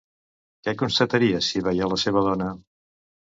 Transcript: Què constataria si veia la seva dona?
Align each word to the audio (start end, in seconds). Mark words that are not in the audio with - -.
Què 0.67 0.73
constataria 0.79 1.41
si 1.49 1.61
veia 1.69 1.91
la 1.93 2.01
seva 2.05 2.25
dona? 2.29 2.49